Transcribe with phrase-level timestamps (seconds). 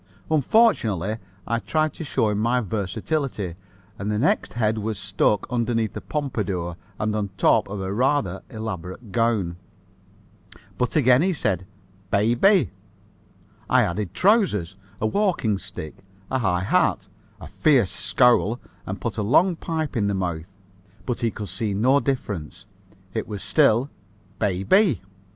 [0.31, 3.53] Unfortunately, I tried to show my versatility,
[3.99, 8.41] and the next head was stuck underneath a pompadour and on top of a rather
[8.49, 9.57] elaborate gown.
[10.79, 11.67] But again he called it
[12.11, 12.71] "baybay."
[13.69, 15.97] I added trousers, a walking stick,
[16.31, 17.07] a high hat,
[17.39, 20.49] a fierce scowl and put a long pipe in the mouth,
[21.05, 22.65] but he could see no difference.
[23.13, 24.99] It was still a "baybay."